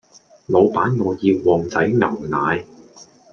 [0.47, 2.65] 老闆我要旺仔牛奶